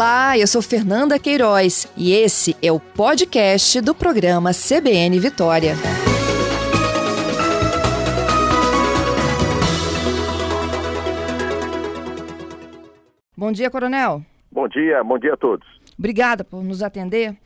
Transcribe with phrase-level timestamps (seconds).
[0.00, 5.74] Olá, eu sou Fernanda Queiroz e esse é o podcast do programa CBN Vitória.
[13.36, 14.24] Bom dia, Coronel.
[14.50, 15.68] Bom dia, bom dia a todos.
[15.98, 17.36] Obrigada por nos atender.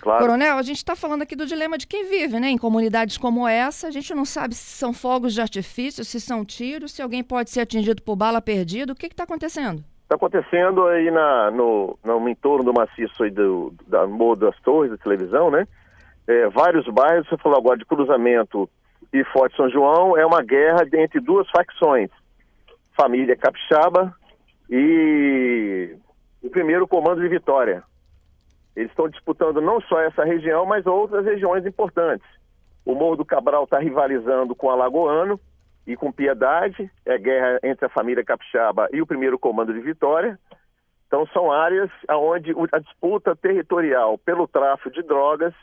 [0.00, 0.20] Claro.
[0.20, 2.48] Coronel, a gente está falando aqui do dilema de quem vive, né?
[2.48, 6.42] Em comunidades como essa, a gente não sabe se são fogos de artifício, se são
[6.42, 8.94] tiros, se alguém pode ser atingido por bala perdida.
[8.94, 9.84] O que está acontecendo?
[10.08, 14.90] Está acontecendo aí na, no, no entorno do maciço aí do, da Morro das Torres,
[14.90, 15.68] da televisão, né?
[16.26, 18.70] É, vários bairros, você falou agora de cruzamento
[19.12, 22.08] e Forte São João, é uma guerra entre duas facções.
[22.96, 24.14] Família Capixaba
[24.70, 25.94] e
[26.42, 27.82] o primeiro comando de Vitória.
[28.74, 32.26] Eles estão disputando não só essa região, mas outras regiões importantes.
[32.82, 35.38] O Morro do Cabral está rivalizando com Alagoano
[35.88, 40.38] e com Piedade, é guerra entre a família Capixaba e o primeiro comando de Vitória.
[41.06, 45.54] Então são áreas onde a disputa territorial pelo tráfico de drogas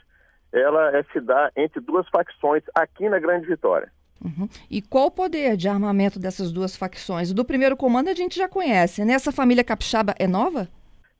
[0.51, 3.91] ela é, se dá entre duas facções aqui na Grande Vitória.
[4.23, 4.49] Uhum.
[4.71, 7.31] E qual o poder de armamento dessas duas facções?
[7.31, 9.05] Do primeiro comando a gente já conhece.
[9.05, 10.67] Nessa família capixaba é nova?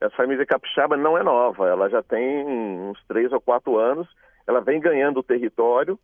[0.00, 4.08] Essa família capixaba não é nova, ela já tem uns três ou quatro anos,
[4.46, 5.98] ela vem ganhando o território,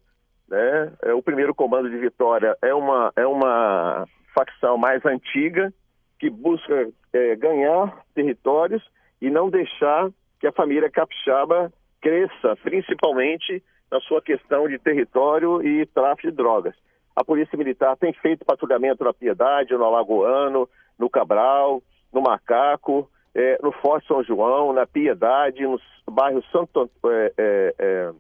[0.53, 0.93] né?
[1.03, 5.73] É, o primeiro comando de Vitória é uma, é uma facção mais antiga
[6.19, 8.83] que busca é, ganhar territórios
[9.21, 15.87] e não deixar que a família capixaba cresça, principalmente na sua questão de território e
[15.87, 16.75] tráfico de drogas.
[17.17, 23.59] A Polícia Militar tem feito patrulhamento na Piedade, no Alagoano, no Cabral, no Macaco, é,
[23.63, 26.91] no Forte São João, na Piedade, nos bairros Santo,
[27.39, 28.13] é,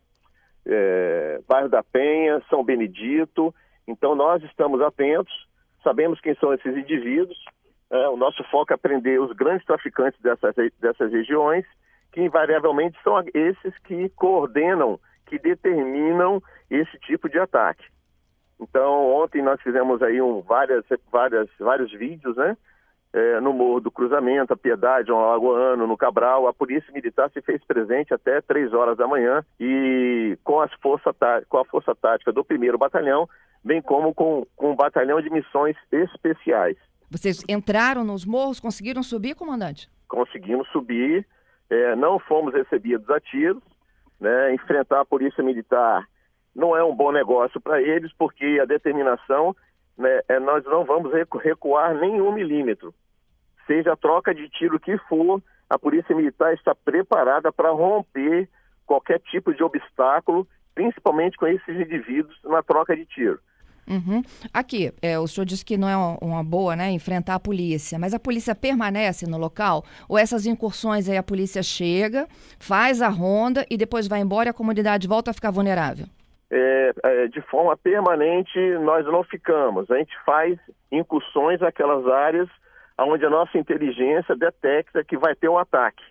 [0.66, 3.54] é, bairro da Penha, São Benedito.
[3.86, 5.32] Então nós estamos atentos,
[5.82, 7.38] sabemos quem são esses indivíduos.
[7.90, 11.64] É, o nosso foco é prender os grandes traficantes dessas, dessas regiões,
[12.12, 17.84] que invariavelmente são esses que coordenam, que determinam esse tipo de ataque.
[18.60, 22.56] Então ontem nós fizemos aí um, várias, várias, vários vídeos, né?
[23.12, 26.46] É, no Morro do Cruzamento, a Piedade, no Alagoano, no Cabral.
[26.46, 31.14] A Polícia Militar se fez presente até três horas da manhã e com, as força,
[31.48, 33.28] com a Força Tática do primeiro Batalhão,
[33.62, 36.76] bem como com, com o Batalhão de Missões Especiais.
[37.10, 39.88] Vocês entraram nos morros, conseguiram subir, comandante?
[40.08, 41.26] Conseguimos subir,
[41.68, 43.62] é, não fomos recebidos a tiros,
[44.18, 46.06] né, enfrentar a Polícia Militar
[46.54, 49.56] não é um bom negócio para eles, porque a determinação
[49.96, 51.10] né, é, nós não vamos
[51.42, 52.94] recuar nem um milímetro
[53.66, 58.48] seja a troca de tiro que for, a Polícia Militar está preparada para romper
[58.86, 63.38] qualquer tipo de obstáculo, principalmente com esses indivíduos na troca de tiro.
[63.88, 64.22] Uhum.
[64.52, 68.14] Aqui, é, o senhor disse que não é uma, boa, né, enfrentar a polícia, mas
[68.14, 69.84] a polícia permanece no local?
[70.08, 72.26] Ou essas incursões aí a polícia chega,
[72.58, 76.06] faz a ronda e depois vai embora e a comunidade volta a ficar vulnerável?
[76.50, 79.90] É, é, de forma permanente nós não ficamos.
[79.90, 80.58] A gente faz
[80.90, 82.48] incursões naquelas áreas
[83.04, 86.02] onde a nossa inteligência detecta que vai ter um ataque.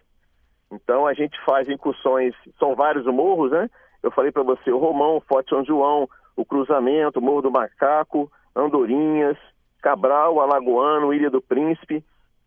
[0.71, 3.69] Então a gente faz incursões, são vários morros, né?
[4.01, 9.37] Eu falei para você o Romão, Forte São João, o Cruzamento, Morro do Macaco, Andorinhas,
[9.81, 12.03] Cabral, Alagoano, Ilha do Príncipe,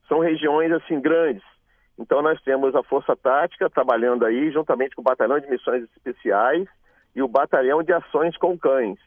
[0.09, 1.43] são regiões assim grandes.
[1.99, 6.66] Então nós temos a Força Tática trabalhando aí juntamente com o Batalhão de Missões Especiais
[7.15, 8.99] e o Batalhão de Ações com Cães.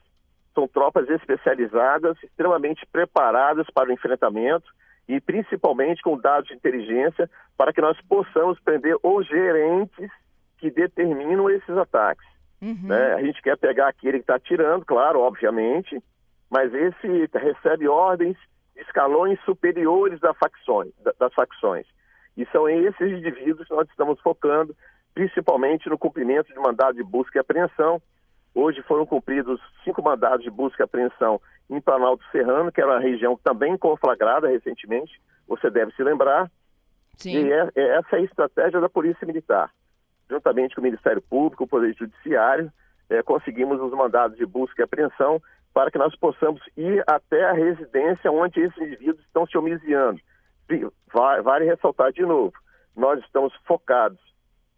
[0.53, 4.65] São tropas especializadas, extremamente preparadas para o enfrentamento
[5.07, 10.12] e principalmente com dados de inteligência para que nós possamos prender os gerentes
[10.57, 12.25] que determinam esses ataques.
[12.62, 12.78] Uhum.
[12.84, 13.13] Né?
[13.13, 16.01] A gente quer pegar aquele que está tirando, claro, obviamente,
[16.50, 18.38] mas esse recebe ordens
[18.75, 21.85] de escalões superiores das facções, das facções.
[22.35, 24.75] E são esses indivíduos que nós estamos focando,
[25.13, 28.01] principalmente no cumprimento de mandado de busca e apreensão.
[28.53, 33.00] Hoje foram cumpridos cinco mandados de busca e apreensão em Planalto Serrano, que era uma
[33.00, 36.49] região também conflagrada recentemente, você deve se lembrar.
[37.17, 37.31] Sim.
[37.31, 39.72] E é, é, essa é a estratégia da Polícia Militar.
[40.29, 42.72] Juntamente com o Ministério Público, o Poder Judiciário,
[43.09, 45.41] é, conseguimos os mandados de busca e apreensão
[45.73, 50.19] para que nós possamos ir até a residência onde esses indivíduos estão se homiziando.
[51.14, 52.53] Vale ressaltar de novo,
[52.96, 54.19] nós estamos focados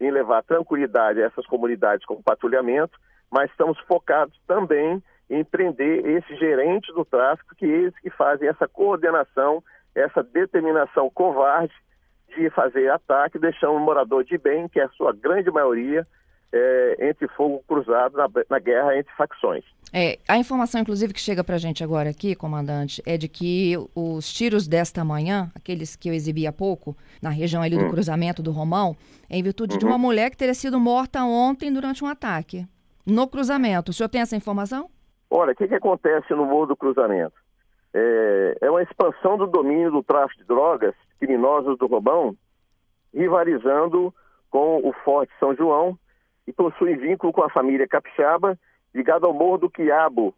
[0.00, 2.98] em levar tranquilidade a essas comunidades com patrulhamento,
[3.30, 8.66] mas estamos focados também em prender esses gerentes do tráfico, que eles que fazem essa
[8.66, 9.62] coordenação,
[9.94, 11.72] essa determinação covarde
[12.36, 16.06] de fazer ataque, deixando o morador de bem, que é a sua grande maioria,
[16.52, 19.64] é, entre fogo cruzado na, na, guerra entre facções.
[19.92, 23.76] É, a informação, inclusive, que chega para a gente agora aqui, comandante, é de que
[23.94, 27.90] os tiros desta manhã, aqueles que eu exibi há pouco, na região ali do hum.
[27.90, 28.96] cruzamento do Romão,
[29.28, 29.78] é em virtude uhum.
[29.78, 30.00] de uma uhum.
[30.00, 32.66] mulher que teria sido morta ontem durante um ataque
[33.06, 33.90] no cruzamento.
[33.90, 34.90] O senhor tem essa informação?
[35.30, 37.34] Olha, o que, que acontece no Morro do Cruzamento?
[37.94, 42.36] É, é uma expansão do domínio do tráfico de drogas, criminosos do Romão,
[43.14, 44.12] rivalizando
[44.50, 45.96] com o Forte São João,
[46.46, 48.58] e possui vínculo com a família capixaba,
[48.92, 50.34] ligado ao Morro do Quiabo,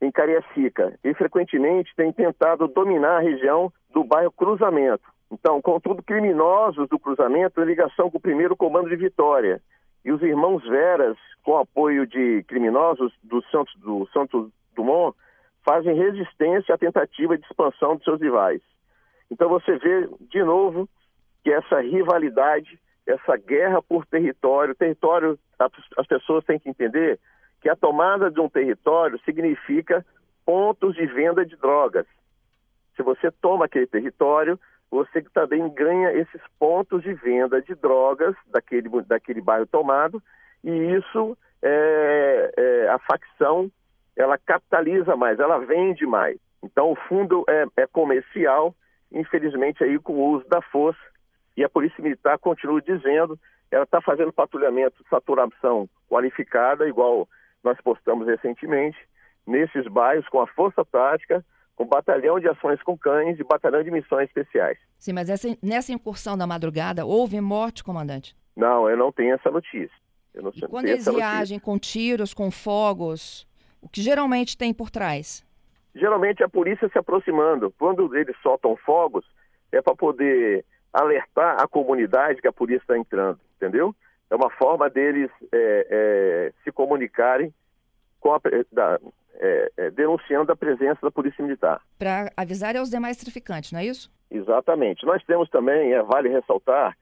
[0.00, 5.02] em Cariacica, e frequentemente tem tentado dominar a região do bairro Cruzamento.
[5.30, 9.60] Então, contudo, criminosos do Cruzamento em ligação com o primeiro comando de Vitória.
[10.04, 15.16] E os irmãos Veras, com apoio de criminosos do Santos, do Santos Dumont,
[15.64, 18.62] fazem resistência à tentativa de expansão de seus rivais.
[19.30, 20.88] Então você vê de novo
[21.42, 24.74] que essa rivalidade essa guerra por território.
[24.74, 27.18] Território, as pessoas têm que entender
[27.60, 30.04] que a tomada de um território significa
[30.44, 32.06] pontos de venda de drogas.
[32.96, 34.58] Se você toma aquele território,
[34.90, 40.22] você também ganha esses pontos de venda de drogas daquele, daquele bairro tomado,
[40.64, 43.70] e isso é, é, a facção
[44.16, 46.38] ela capitaliza mais, ela vende mais.
[46.62, 48.74] Então o fundo é, é comercial,
[49.12, 51.00] infelizmente aí com o uso da força
[51.56, 53.38] e a Polícia Militar continua dizendo,
[53.70, 57.28] ela está fazendo patrulhamento de saturação qualificada, igual
[57.62, 58.98] nós postamos recentemente,
[59.46, 61.44] nesses bairros com a força tática,
[61.80, 64.76] com batalhão de ações com cães e batalhão de missões especiais.
[64.98, 68.36] Sim, mas essa, nessa incursão da madrugada houve morte, comandante?
[68.54, 69.96] Não, eu não tenho essa notícia.
[70.34, 73.48] Eu não e quando eles viagem com tiros, com fogos,
[73.80, 75.42] o que geralmente tem por trás?
[75.94, 77.72] Geralmente a polícia se aproximando.
[77.78, 79.24] Quando eles soltam fogos,
[79.72, 83.96] é para poder alertar a comunidade que a polícia está entrando, entendeu?
[84.28, 87.54] É uma forma deles é, é, se comunicarem com
[88.28, 88.40] a,
[88.72, 89.00] da,
[89.34, 91.80] é, é, denunciando a presença da polícia militar.
[91.98, 94.10] Para avisar aos demais traficantes, não é isso?
[94.30, 95.06] Exatamente.
[95.06, 96.96] Nós temos também, é, vale ressaltar,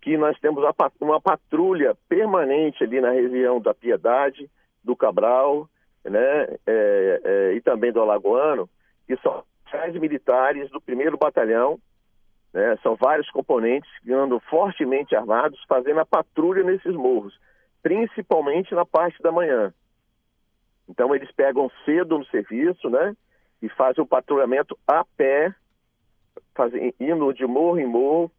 [0.00, 0.64] que nós temos
[1.00, 4.50] uma patrulha permanente ali na região da Piedade,
[4.82, 5.68] do Cabral,
[6.04, 8.68] né, é, é, e também do Alagoano,
[9.06, 11.78] que são oficiais militares do primeiro batalhão
[12.52, 12.76] né?
[12.82, 17.34] São vários componentes que andam fortemente armados fazendo a patrulha nesses morros,
[17.82, 19.72] principalmente na parte da manhã.
[20.92, 23.16] Então eles pegam cedo no serviço, né?
[23.62, 25.54] E fazem o patrulhamento a pé,
[26.54, 28.30] fazem, indo de morro em morro,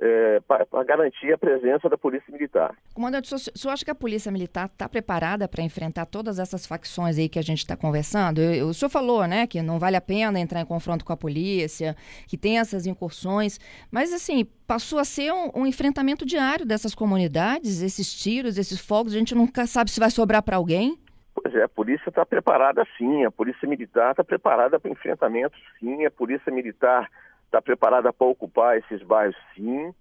[0.00, 2.74] é, para garantir a presença da Polícia Militar.
[2.94, 7.18] Comandante, o senhor acha que a Polícia Militar está preparada para enfrentar todas essas facções
[7.18, 8.40] aí que a gente está conversando?
[8.40, 11.16] Eu, o senhor falou, né, que não vale a pena entrar em confronto com a
[11.16, 11.96] polícia,
[12.26, 13.58] que tem essas incursões,
[13.90, 19.12] mas assim, passou a ser um, um enfrentamento diário dessas comunidades, esses tiros, esses fogos,
[19.12, 20.96] a gente nunca sabe se vai sobrar para alguém?
[21.40, 26.04] Pois é, a polícia está preparada sim, a polícia militar está preparada para enfrentamento sim,
[26.04, 27.08] a polícia militar
[27.44, 29.94] está preparada para ocupar esses bairros, sim,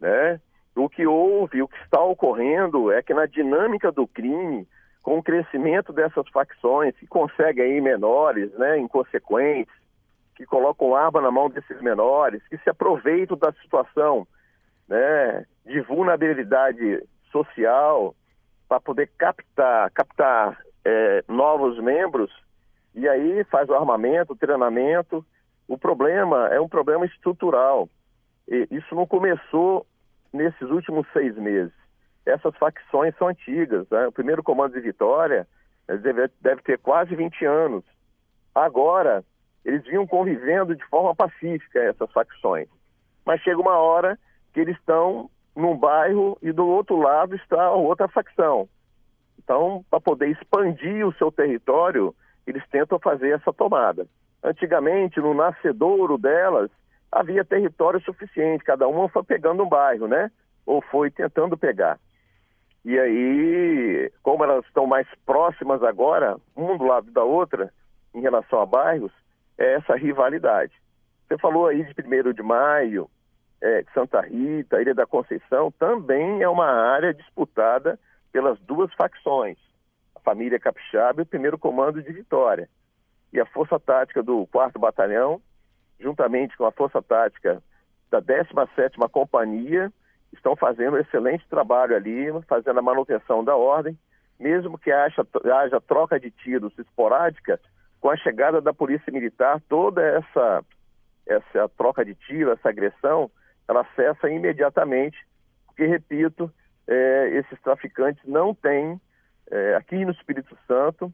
[0.00, 0.40] né?
[0.74, 4.66] O que houve, o que está ocorrendo é que na dinâmica do crime,
[5.02, 9.72] com o crescimento dessas facções que conseguem aí menores, né, inconsequentes,
[10.34, 14.26] que colocam arma na mão desses menores, que se aproveitam da situação,
[14.88, 18.14] né, de vulnerabilidade social
[18.68, 22.30] para poder captar, captar é, novos membros
[22.94, 25.24] e aí faz o armamento, o treinamento
[25.70, 27.88] o problema é um problema estrutural.
[28.48, 29.86] E isso não começou
[30.32, 31.72] nesses últimos seis meses.
[32.26, 33.88] Essas facções são antigas.
[33.88, 34.08] Né?
[34.08, 35.46] O primeiro comando de Vitória
[35.86, 37.84] deve, deve ter quase 20 anos.
[38.52, 39.24] Agora,
[39.64, 42.66] eles vinham convivendo de forma pacífica, essas facções.
[43.24, 44.18] Mas chega uma hora
[44.52, 48.68] que eles estão num bairro e do outro lado está outra facção.
[49.50, 52.14] Então, para poder expandir o seu território,
[52.46, 54.06] eles tentam fazer essa tomada.
[54.44, 56.70] Antigamente, no nascedouro delas,
[57.10, 60.30] havia território suficiente, cada uma foi pegando um bairro, né?
[60.64, 61.98] Ou foi tentando pegar.
[62.84, 67.72] E aí, como elas estão mais próximas agora, um do lado da outra,
[68.14, 69.12] em relação a bairros,
[69.58, 70.72] é essa rivalidade.
[71.26, 73.10] Você falou aí de 1 de maio,
[73.60, 77.98] é, Santa Rita, Ilha da Conceição, também é uma área disputada
[78.32, 79.58] pelas duas facções,
[80.14, 82.68] a família Capixaba e o primeiro comando de Vitória.
[83.32, 85.40] E a Força Tática do 4 Batalhão,
[85.98, 87.62] juntamente com a Força Tática
[88.10, 89.92] da 17ª Companhia,
[90.32, 93.96] estão fazendo um excelente trabalho ali, fazendo a manutenção da ordem,
[94.38, 97.60] mesmo que haja, haja troca de tiros esporádica,
[98.00, 100.64] com a chegada da Polícia Militar, toda essa,
[101.26, 103.30] essa troca de tiro, essa agressão,
[103.68, 105.18] ela cessa imediatamente,
[105.66, 106.50] porque, repito,
[106.90, 109.00] é, esses traficantes não têm,
[109.50, 111.12] é, aqui no Espírito Santo,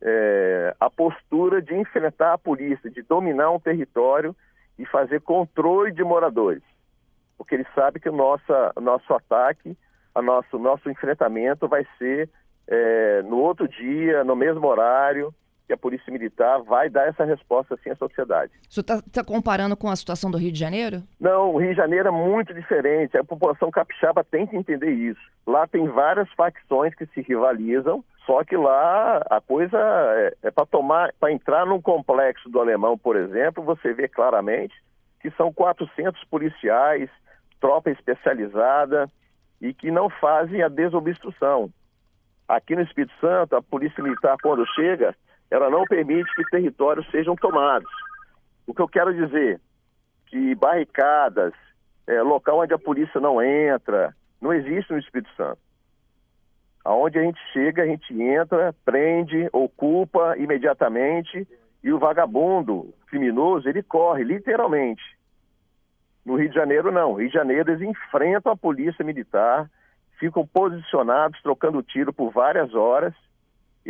[0.00, 4.34] é, a postura de enfrentar a polícia, de dominar um território
[4.78, 6.62] e fazer controle de moradores.
[7.36, 9.76] Porque eles sabem que o nosso, nosso ataque,
[10.14, 12.30] o nosso, nosso enfrentamento vai ser
[12.66, 15.34] é, no outro dia, no mesmo horário,
[15.68, 18.50] que a Polícia Militar vai dar essa resposta assim à sociedade.
[18.68, 21.02] Você está tá comparando com a situação do Rio de Janeiro?
[21.20, 23.18] Não, o Rio de Janeiro é muito diferente.
[23.18, 25.20] A população capixaba tem que entender isso.
[25.46, 30.64] Lá tem várias facções que se rivalizam, só que lá a coisa é, é para
[30.64, 34.74] tomar, para entrar num complexo do Alemão, por exemplo, você vê claramente
[35.20, 37.10] que são 400 policiais,
[37.60, 39.06] tropa especializada
[39.60, 41.70] e que não fazem a desobstrução.
[42.48, 45.14] Aqui no Espírito Santo, a Polícia Militar, quando chega,
[45.50, 47.90] ela não permite que territórios sejam tomados.
[48.66, 49.60] O que eu quero dizer,
[50.26, 51.54] que barricadas,
[52.06, 55.58] é, local onde a polícia não entra, não existe no Espírito Santo.
[56.84, 61.46] Aonde a gente chega, a gente entra, prende, ocupa imediatamente
[61.82, 65.02] e o vagabundo criminoso, ele corre, literalmente.
[66.24, 67.14] No Rio de Janeiro, não.
[67.14, 69.70] Rio de Janeiro, eles enfrentam a polícia militar,
[70.18, 73.14] ficam posicionados, trocando tiro por várias horas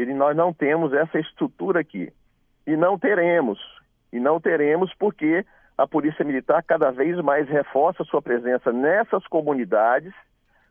[0.02, 2.12] ele, nós não temos essa estrutura aqui.
[2.66, 3.58] E não teremos.
[4.12, 5.44] E não teremos porque
[5.76, 10.12] a Polícia Militar cada vez mais reforça sua presença nessas comunidades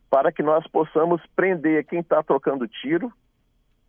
[0.10, 3.12] para que nós possamos prender quem está trocando tiro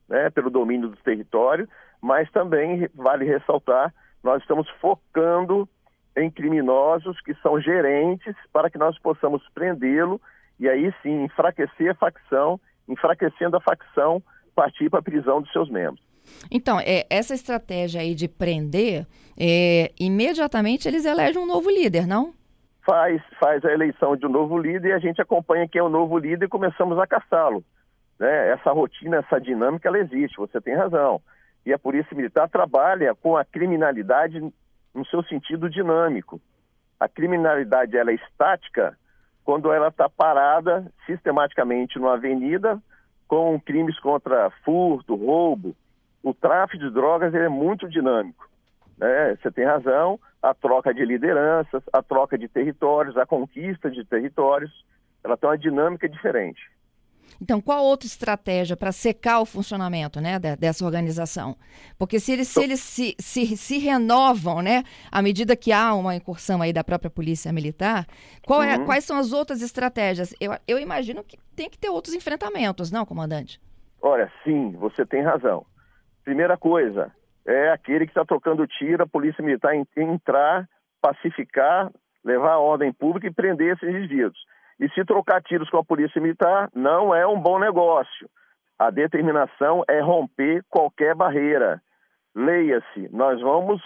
[0.08, 1.68] né, pelo domínio do território,
[2.00, 3.92] mas também, vale ressaltar,
[4.22, 5.68] nós estamos focando
[6.16, 10.20] em criminosos que são gerentes para que nós possamos prendê-lo
[10.58, 14.22] e aí sim enfraquecer a facção, enfraquecendo a facção,
[14.58, 16.02] partir para a prisão dos seus membros.
[16.50, 19.06] Então, é, essa estratégia aí de prender,
[19.38, 22.34] é, imediatamente eles elegem um novo líder, não?
[22.84, 25.88] Faz, faz a eleição de um novo líder e a gente acompanha quem é o
[25.88, 27.62] novo líder e começamos a caçá-lo.
[28.18, 28.50] Né?
[28.50, 31.20] Essa rotina, essa dinâmica, ela existe, você tem razão.
[31.64, 34.40] E a Polícia Militar trabalha com a criminalidade
[34.92, 36.40] no seu sentido dinâmico.
[36.98, 38.98] A criminalidade ela é estática
[39.44, 42.82] quando ela está parada sistematicamente numa avenida,
[43.28, 45.76] com crimes contra furto, roubo.
[46.22, 48.48] O tráfico de drogas é muito dinâmico.
[48.96, 49.36] Né?
[49.36, 54.84] Você tem razão, a troca de lideranças, a troca de territórios, a conquista de territórios,
[55.22, 56.60] ela tem uma dinâmica diferente.
[57.40, 61.56] Então, qual outra estratégia para secar o funcionamento né, dessa organização?
[61.96, 66.16] Porque se eles, se, eles se, se, se, renovam né, à medida que há uma
[66.16, 68.06] incursão aí da própria polícia militar,
[68.44, 68.84] qual é, uhum.
[68.84, 70.34] quais são as outras estratégias?
[70.40, 73.60] Eu, eu imagino que tem que ter outros enfrentamentos, não, comandante?
[74.02, 75.64] Olha, sim, você tem razão.
[76.24, 77.12] Primeira coisa,
[77.46, 80.68] é aquele que está trocando tiro, a polícia militar entrar,
[81.00, 81.90] pacificar,
[82.24, 84.38] levar a ordem pública e prender esses indivíduos.
[84.80, 88.28] E se trocar tiros com a polícia militar, não é um bom negócio.
[88.78, 91.82] A determinação é romper qualquer barreira.
[92.34, 93.82] Leia-se, nós vamos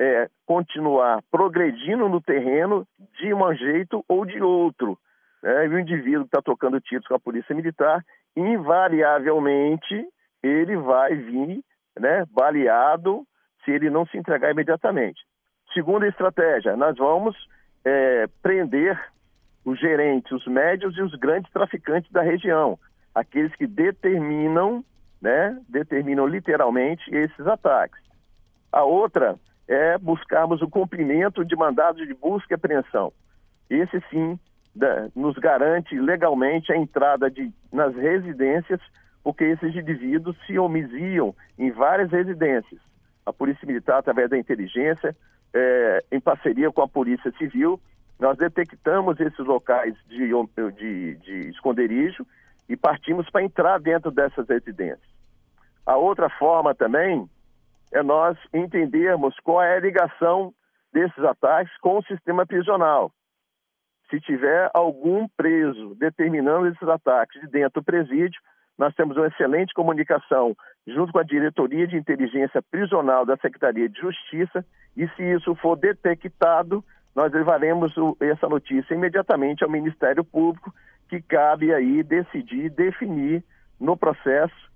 [0.00, 2.86] é, continuar progredindo no terreno
[3.18, 4.98] de um jeito ou de outro.
[5.42, 5.66] Né?
[5.66, 8.02] E o indivíduo que está trocando tiros com a polícia militar,
[8.34, 10.08] invariavelmente,
[10.42, 11.62] ele vai vir
[11.98, 13.24] né, baleado
[13.62, 15.20] se ele não se entregar imediatamente.
[15.74, 17.36] Segunda estratégia, nós vamos
[17.84, 18.98] é, prender
[19.64, 22.78] os gerentes, os médios e os grandes traficantes da região,
[23.14, 24.84] aqueles que determinam,
[25.20, 28.00] né, determinam literalmente esses ataques.
[28.72, 29.36] A outra
[29.68, 33.12] é buscarmos o cumprimento de mandados de busca e apreensão.
[33.68, 34.38] Esse sim
[34.74, 38.80] da, nos garante legalmente a entrada de, nas residências,
[39.22, 42.80] porque esses indivíduos se omisiam em várias residências.
[43.26, 45.14] A Polícia Militar, através da inteligência,
[45.52, 47.80] é, em parceria com a Polícia Civil,
[48.20, 50.30] nós detectamos esses locais de,
[50.76, 52.26] de, de esconderijo
[52.68, 55.10] e partimos para entrar dentro dessas residências.
[55.86, 57.28] A outra forma também
[57.92, 60.52] é nós entendermos qual é a ligação
[60.92, 63.10] desses ataques com o sistema prisional.
[64.10, 68.40] Se tiver algum preso determinando esses ataques de dentro do presídio,
[68.76, 70.54] nós temos uma excelente comunicação
[70.86, 74.64] junto com a diretoria de inteligência prisional da Secretaria de Justiça
[74.96, 80.72] e se isso for detectado, nós levaremos o, essa notícia imediatamente ao Ministério Público,
[81.08, 83.44] que cabe aí decidir, definir
[83.78, 84.70] no processo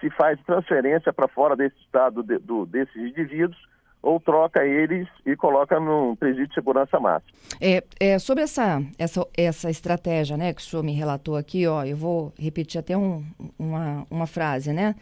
[0.00, 3.58] se faz transferência para fora desse estado de, do, desses indivíduos
[4.00, 7.32] ou troca eles e coloca num presídio de segurança máxima.
[7.60, 11.84] É, é, sobre essa, essa, essa estratégia né, que o senhor me relatou aqui, ó,
[11.84, 13.24] eu vou repetir até um,
[13.58, 14.94] uma, uma frase, né?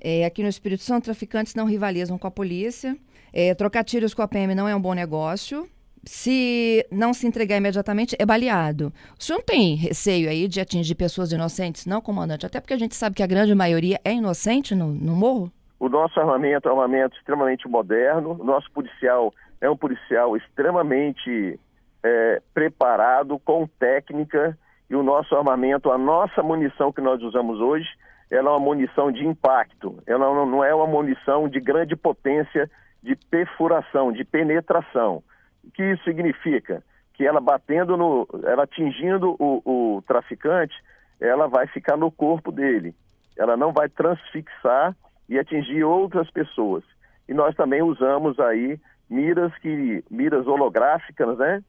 [0.00, 2.96] É, aqui no Espírito Santo, traficantes não rivalizam com a polícia.
[3.32, 5.68] É, trocar tiros com a PM não é um bom negócio
[6.06, 8.92] se não se entregar imediatamente, é baleado.
[9.18, 12.46] O senhor não tem receio aí de atingir pessoas inocentes, não, comandante?
[12.46, 15.50] Até porque a gente sabe que a grande maioria é inocente no, no morro.
[15.78, 21.58] O nosso armamento é um armamento extremamente moderno, o nosso policial é um policial extremamente
[22.02, 24.56] é, preparado, com técnica,
[24.88, 27.88] e o nosso armamento, a nossa munição que nós usamos hoje,
[28.30, 32.70] ela é uma munição de impacto, ela não é uma munição de grande potência
[33.02, 35.22] de perfuração, de penetração.
[35.66, 36.82] O que isso significa?
[37.14, 40.74] Que ela batendo no, ela atingindo o, o traficante,
[41.20, 42.94] ela vai ficar no corpo dele.
[43.36, 44.96] Ela não vai transfixar
[45.28, 46.84] e atingir outras pessoas.
[47.28, 48.78] E nós também usamos aí
[49.08, 51.62] miras que miras holográficas, né?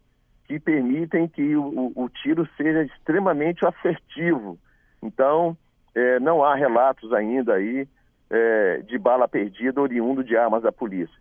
[0.47, 4.57] Que permitem que o, o tiro seja extremamente assertivo.
[5.01, 5.57] Então,
[5.93, 7.87] é, não há relatos ainda aí
[8.29, 11.15] é, de bala perdida oriundo de armas da polícia.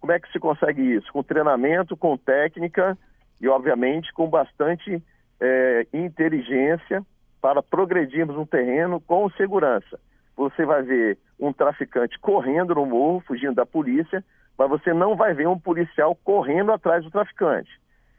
[0.00, 1.12] Como é que se consegue isso?
[1.12, 2.96] Com treinamento, com técnica
[3.40, 5.02] e, obviamente, com bastante
[5.40, 7.04] é, inteligência
[7.40, 9.98] para progredirmos no terreno com segurança.
[10.36, 14.24] Você vai ver um traficante correndo no morro, fugindo da polícia,
[14.58, 17.70] mas você não vai ver um policial correndo atrás do traficante.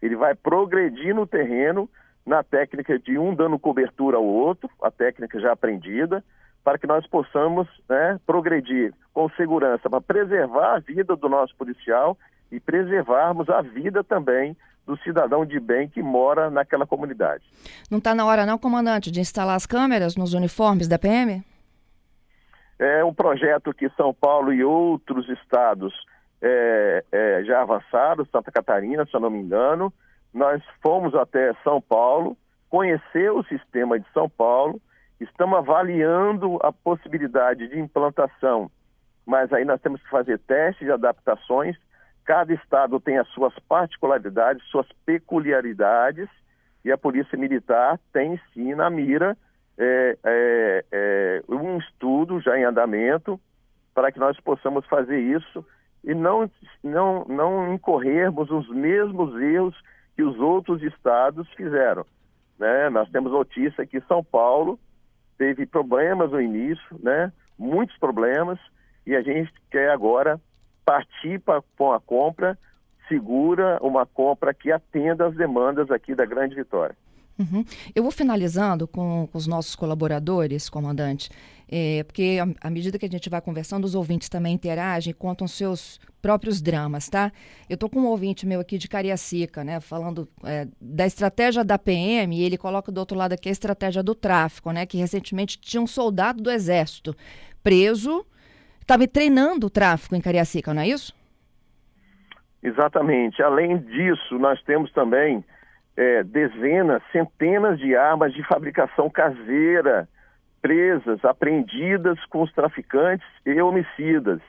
[0.02, 1.90] Ele vai progredir no terreno
[2.26, 6.24] na técnica de um dando cobertura ao outro, a técnica já aprendida,
[6.68, 12.18] para que nós possamos né, progredir com segurança, para preservar a vida do nosso policial
[12.52, 14.54] e preservarmos a vida também
[14.86, 17.46] do cidadão de bem que mora naquela comunidade.
[17.90, 21.42] Não está na hora, não, comandante, de instalar as câmeras nos uniformes da PM?
[22.78, 25.94] É um projeto que São Paulo e outros estados
[26.42, 29.94] é, é, já avançaram, Santa Catarina, se eu não me engano.
[30.34, 32.36] Nós fomos até São Paulo,
[32.70, 34.82] conhecer o sistema de São Paulo,
[35.20, 38.70] Estamos avaliando a possibilidade de implantação,
[39.26, 41.76] mas aí nós temos que fazer testes de adaptações.
[42.24, 46.30] Cada estado tem as suas particularidades, suas peculiaridades,
[46.86, 49.36] e a Polícia Militar tem sim na mira
[49.78, 53.40] é, é, é, um estudo já em andamento
[53.94, 55.66] para que nós possamos fazer isso
[56.04, 56.50] e não,
[56.84, 59.76] não, não incorrermos os mesmos erros
[60.16, 62.06] que os outros estados fizeram.
[62.58, 62.90] Né?
[62.90, 64.80] Nós temos notícia que São Paulo
[65.38, 67.32] teve problemas no início, né?
[67.58, 68.60] Muitos problemas,
[69.06, 70.40] e a gente quer agora
[70.86, 72.58] partir para com a compra
[73.08, 76.96] segura, uma compra que atenda às demandas aqui da Grande Vitória.
[77.40, 77.64] Uhum.
[77.96, 81.30] Eu vou finalizando com, com, os nossos colaboradores, comandante,
[81.70, 86.00] é, porque à medida que a gente vai conversando, os ouvintes também interagem contam seus
[86.22, 87.32] próprios dramas, tá?
[87.70, 91.78] Eu estou com um ouvinte meu aqui de Cariacica, né, falando é, da estratégia da
[91.78, 95.60] PM, e ele coloca do outro lado aqui a estratégia do tráfico, né, que recentemente
[95.60, 97.16] tinha um soldado do Exército
[97.62, 98.26] preso,
[98.80, 101.14] estava treinando o tráfico em Cariacica, não é isso?
[102.64, 103.42] Exatamente.
[103.44, 105.44] Além disso, nós temos também
[105.96, 110.08] é, dezenas, centenas de armas de fabricação caseira
[110.62, 114.42] presas, apreendidas com os traficantes e homicidas.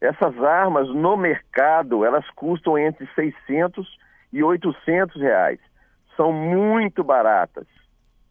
[0.00, 3.86] Essas armas no mercado, elas custam entre 600
[4.32, 5.60] e 800 reais.
[6.16, 7.66] São muito baratas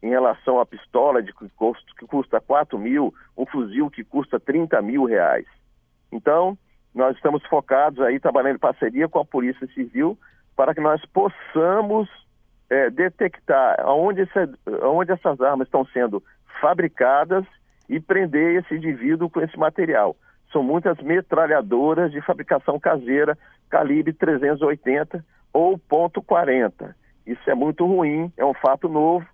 [0.02, 4.40] em relação à pistola de que custa, que custa 4 mil, um fuzil que custa
[4.40, 5.46] 30 mil reais.
[6.12, 6.58] Então,
[6.96, 10.18] nós estamos focados aí, trabalhando em parceria com a Polícia Civil,
[10.56, 12.10] para que nós possamos
[12.70, 14.40] é, detectar onde, esse,
[14.84, 16.24] onde essas armas estão sendo
[16.62, 17.46] fabricadas
[17.88, 20.16] e prender esse indivíduo com esse material.
[20.52, 23.38] São muitas metralhadoras de fabricação caseira,
[23.70, 26.94] calibre 380 ou ponto .40.
[27.26, 29.26] Isso é muito ruim, é um fato novo,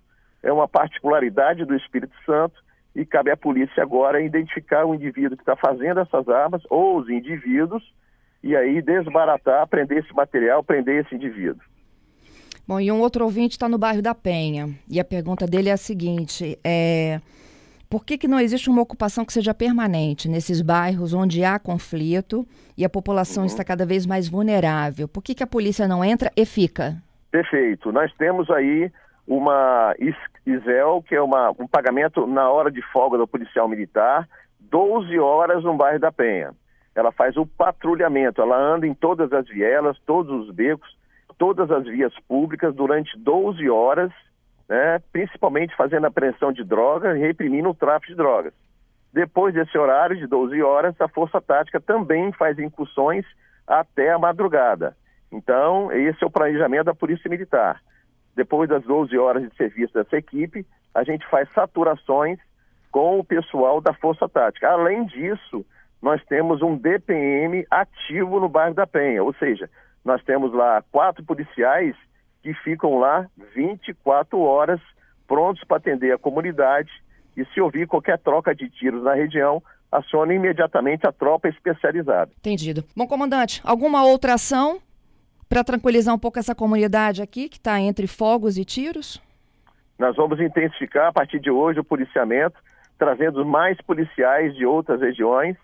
[0.42, 2.54] é uma particularidade do Espírito Santo
[2.94, 7.08] e cabe à polícia agora identificar o indivíduo que está fazendo essas armas ou os
[7.08, 7.82] indivíduos
[8.42, 11.60] e aí desbaratar, prender esse material, prender esse indivíduo.
[12.66, 14.70] Bom, e um outro ouvinte está no bairro da Penha.
[14.90, 17.20] E a pergunta dele é a seguinte: é,
[17.88, 22.44] por que, que não existe uma ocupação que seja permanente nesses bairros onde há conflito
[22.76, 23.46] e a população uhum.
[23.46, 25.06] está cada vez mais vulnerável?
[25.06, 26.96] Por que, que a polícia não entra e fica?
[27.30, 27.92] Perfeito.
[27.92, 28.90] Nós temos aí
[29.26, 29.94] uma
[30.44, 35.62] ISEL, que é uma, um pagamento na hora de folga do policial militar, 12 horas
[35.62, 36.50] no bairro da Penha.
[36.94, 40.96] Ela faz o patrulhamento, ela anda em todas as vielas, todos os becos,
[41.38, 44.10] todas as vias públicas durante 12 horas,
[44.68, 48.52] né, principalmente fazendo apreensão de drogas e reprimindo o tráfico de drogas.
[49.12, 53.24] Depois desse horário de 12 horas, a Força Tática também faz incursões
[53.66, 54.96] até a madrugada.
[55.32, 57.80] Então, esse é o planejamento da Polícia Militar.
[58.34, 62.38] Depois das 12 horas de serviço dessa equipe, a gente faz saturações
[62.90, 64.68] com o pessoal da Força Tática.
[64.68, 65.64] Além disso,
[66.00, 69.68] nós temos um DPM ativo no bairro da Penha, ou seja,
[70.06, 71.96] Nós temos lá quatro policiais
[72.40, 74.80] que ficam lá 24 horas
[75.26, 76.88] prontos para atender a comunidade
[77.36, 82.30] e se ouvir qualquer troca de tiros na região, aciona imediatamente a tropa especializada.
[82.38, 82.84] Entendido.
[82.96, 84.78] Bom, comandante, alguma outra ação
[85.48, 89.20] para tranquilizar um pouco essa comunidade aqui que está entre fogos e tiros?
[89.98, 92.56] Nós vamos intensificar a partir de hoje o policiamento,
[92.96, 95.56] trazendo mais policiais de outras regiões,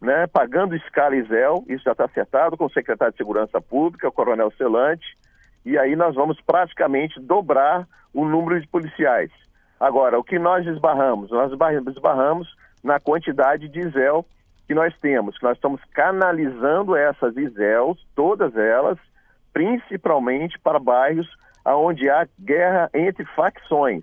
[0.00, 4.12] né, pagando escala ISEL, isso já está acertado com o secretário de Segurança Pública, o
[4.12, 5.16] Coronel Celante,
[5.64, 9.30] e aí nós vamos praticamente dobrar o número de policiais.
[9.78, 11.30] Agora, o que nós esbarramos?
[11.30, 11.52] Nós
[11.86, 12.48] esbarramos
[12.82, 14.24] na quantidade de ISEL
[14.66, 18.98] que nós temos, que nós estamos canalizando essas ISELs, todas elas,
[19.52, 21.28] principalmente para bairros
[21.64, 24.02] onde há guerra entre facções.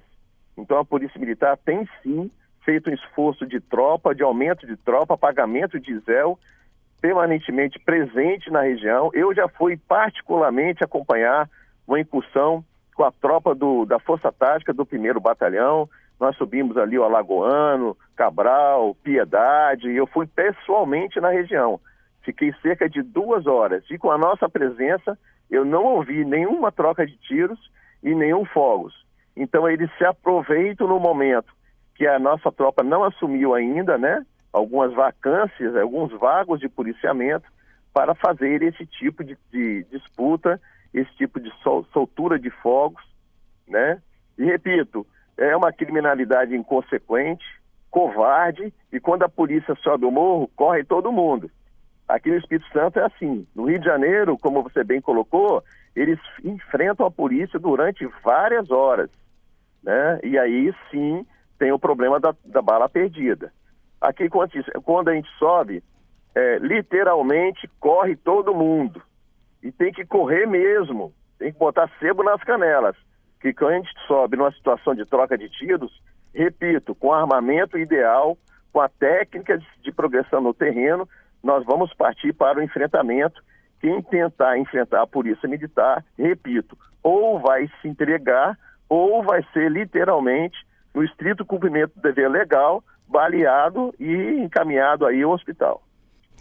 [0.58, 2.30] Então a Polícia Militar tem sim
[2.66, 6.38] feito um esforço de tropa, de aumento de tropa, pagamento de ISEL,
[7.00, 9.12] permanentemente presente na região.
[9.14, 11.48] Eu já fui particularmente acompanhar
[11.88, 15.88] uma incursão com a tropa do, da Força Tática do 1 Batalhão.
[16.20, 21.80] Nós subimos ali o Alagoano, Cabral, Piedade, e eu fui pessoalmente na região.
[22.24, 23.84] Fiquei cerca de duas horas.
[23.92, 25.18] E com a nossa presença,
[25.52, 27.60] eu não ouvi nenhuma troca de tiros
[28.02, 29.06] e nenhum fogos.
[29.38, 31.55] Então eles se aproveitam no momento
[31.96, 34.26] que a nossa tropa não assumiu ainda, né?
[34.52, 37.50] Algumas vacâncias, alguns vagos de policiamento
[37.94, 40.62] para fazer esse tipo de, de disputa,
[40.94, 43.02] esse tipo de sol, soltura de fogos,
[43.68, 44.02] né?
[44.38, 47.46] E repito, é uma criminalidade inconsequente,
[47.90, 51.50] covarde, e quando a polícia sobe o morro, corre todo mundo.
[52.08, 53.48] Aqui no Espírito Santo é assim.
[53.56, 55.64] No Rio de Janeiro, como você bem colocou,
[55.96, 59.10] eles enfrentam a polícia durante várias horas.
[59.82, 60.20] Né?
[60.24, 61.26] E aí sim
[61.58, 63.52] tem o problema da, da bala perdida.
[64.02, 65.84] Aqui, quando a gente sobe,
[66.36, 69.02] é, literalmente corre todo mundo.
[69.64, 71.14] E tem que correr mesmo.
[71.40, 72.96] Tem que botar sebo nas canelas.
[73.40, 75.92] Que quando a gente sobe numa situação de troca de tiros,
[76.34, 78.38] repito, com armamento ideal,
[78.72, 81.08] com a técnica de progressão no terreno,
[81.42, 83.42] nós vamos partir para o enfrentamento.
[83.80, 88.58] Quem tentar enfrentar a polícia militar, repito, ou vai se entregar,
[88.90, 90.58] ou vai ser literalmente,
[90.96, 95.84] no estrito cumprimento do dever legal, baleado e encaminhado aí ao hospital.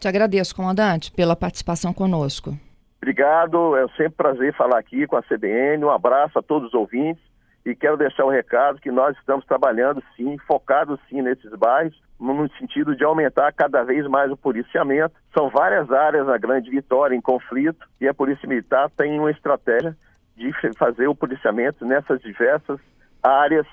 [0.00, 2.56] Te agradeço, comandante, pela participação conosco.
[3.02, 5.84] Obrigado, é sempre um prazer falar aqui com a CBN.
[5.84, 7.22] Um abraço a todos os ouvintes
[7.66, 11.98] e quero deixar o um recado que nós estamos trabalhando sim, focados sim nesses bairros,
[12.18, 15.14] no sentido de aumentar cada vez mais o policiamento.
[15.36, 19.96] São várias áreas na Grande Vitória em conflito e a Polícia Militar tem uma estratégia
[20.36, 22.78] de fazer o policiamento nessas diversas
[23.22, 23.66] áreas.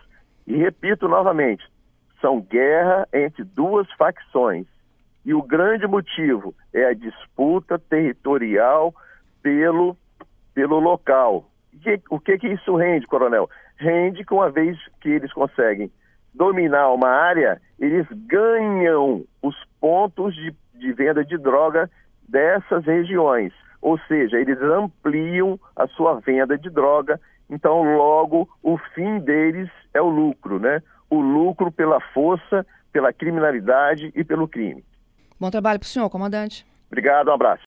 [0.46, 1.64] E repito novamente,
[2.20, 4.66] são guerra entre duas facções.
[5.26, 8.94] E o grande motivo é a disputa territorial
[9.42, 9.96] pelo,
[10.54, 11.46] pelo local.
[12.10, 13.50] O que, que isso rende, coronel?
[13.78, 15.92] Rende que uma vez que eles conseguem
[16.34, 21.90] dominar uma área, eles ganham os pontos de, de venda de droga
[22.28, 23.54] dessas regiões.
[23.82, 27.20] Ou seja, eles ampliam a sua venda de droga,
[27.52, 30.82] então logo o fim deles é o lucro, né?
[31.10, 34.84] O lucro pela força, pela criminalidade e pelo crime.
[35.38, 36.66] Bom trabalho para o senhor, comandante.
[36.88, 37.60] Obrigado, um abraço.